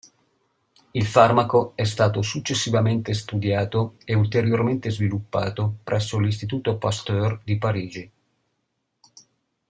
Il 0.93 1.05
farmaco 1.05 1.73
è 1.75 1.83
stato 1.83 2.23
successivamente 2.23 3.13
studiato 3.13 3.97
e 4.03 4.15
ulteriormente 4.15 4.89
sviluppato 4.89 5.75
presso 5.83 6.17
l'Istituto 6.17 6.75
Pasteur 6.79 7.39
di 7.45 7.59
Parigi. 7.59 8.11